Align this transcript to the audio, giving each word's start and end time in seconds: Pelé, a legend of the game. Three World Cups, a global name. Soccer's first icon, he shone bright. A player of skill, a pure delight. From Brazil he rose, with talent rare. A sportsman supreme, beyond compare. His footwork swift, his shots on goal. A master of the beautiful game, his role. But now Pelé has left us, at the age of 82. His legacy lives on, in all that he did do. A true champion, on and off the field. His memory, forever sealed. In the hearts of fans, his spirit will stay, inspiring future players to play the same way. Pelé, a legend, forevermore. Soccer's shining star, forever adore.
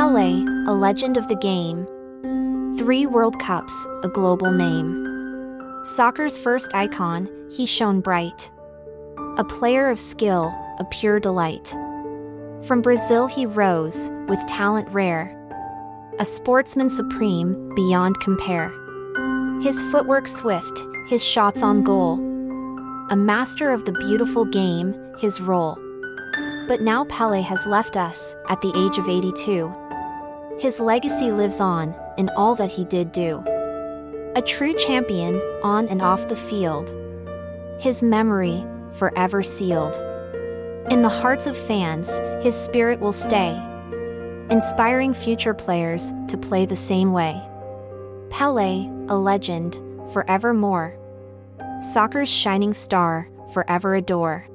Pelé, 0.00 0.66
a 0.66 0.72
legend 0.72 1.18
of 1.18 1.28
the 1.28 1.36
game. 1.36 1.86
Three 2.78 3.04
World 3.04 3.38
Cups, 3.38 3.74
a 4.02 4.08
global 4.08 4.50
name. 4.50 5.84
Soccer's 5.84 6.38
first 6.38 6.74
icon, 6.74 7.28
he 7.50 7.66
shone 7.66 8.00
bright. 8.00 8.50
A 9.36 9.44
player 9.44 9.90
of 9.90 9.98
skill, 9.98 10.54
a 10.78 10.86
pure 10.90 11.20
delight. 11.20 11.68
From 12.62 12.80
Brazil 12.80 13.26
he 13.26 13.44
rose, 13.44 14.08
with 14.26 14.38
talent 14.46 14.88
rare. 14.88 15.36
A 16.18 16.24
sportsman 16.24 16.88
supreme, 16.88 17.74
beyond 17.74 18.18
compare. 18.20 18.72
His 19.60 19.82
footwork 19.92 20.26
swift, 20.26 20.82
his 21.10 21.22
shots 21.22 21.62
on 21.62 21.84
goal. 21.84 22.14
A 23.10 23.16
master 23.16 23.70
of 23.70 23.84
the 23.84 23.92
beautiful 23.92 24.46
game, 24.46 24.94
his 25.18 25.42
role. 25.42 25.76
But 26.68 26.80
now 26.80 27.04
Pelé 27.04 27.44
has 27.44 27.66
left 27.66 27.98
us, 27.98 28.34
at 28.48 28.62
the 28.62 28.72
age 28.74 28.96
of 28.96 29.06
82. 29.06 29.70
His 30.60 30.78
legacy 30.78 31.32
lives 31.32 31.58
on, 31.58 31.94
in 32.18 32.28
all 32.36 32.54
that 32.56 32.70
he 32.70 32.84
did 32.84 33.12
do. 33.12 33.42
A 34.36 34.42
true 34.44 34.74
champion, 34.74 35.40
on 35.62 35.88
and 35.88 36.02
off 36.02 36.28
the 36.28 36.36
field. 36.36 36.92
His 37.80 38.02
memory, 38.02 38.62
forever 38.92 39.42
sealed. 39.42 39.94
In 40.90 41.00
the 41.00 41.08
hearts 41.08 41.46
of 41.46 41.56
fans, 41.56 42.10
his 42.44 42.54
spirit 42.54 43.00
will 43.00 43.14
stay, 43.14 43.58
inspiring 44.50 45.14
future 45.14 45.54
players 45.54 46.12
to 46.28 46.36
play 46.36 46.66
the 46.66 46.76
same 46.76 47.12
way. 47.12 47.40
Pelé, 48.28 48.86
a 49.08 49.16
legend, 49.16 49.78
forevermore. 50.12 50.94
Soccer's 51.80 52.28
shining 52.28 52.74
star, 52.74 53.26
forever 53.54 53.94
adore. 53.94 54.46